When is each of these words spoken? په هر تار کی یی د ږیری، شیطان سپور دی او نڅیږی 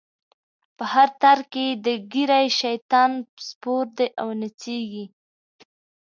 په 0.77 0.83
هر 0.93 1.09
تار 1.21 1.39
کی 1.51 1.63
یی 1.67 1.79
د 1.85 1.87
ږیری، 2.11 2.47
شیطان 2.61 3.11
سپور 3.47 3.85
دی 3.97 4.07
او 4.21 4.27
نڅیږی 4.39 5.05